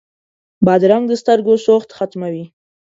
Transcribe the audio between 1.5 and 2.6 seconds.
سوخت ختموي.